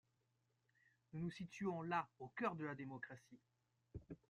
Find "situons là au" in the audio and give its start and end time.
1.29-2.29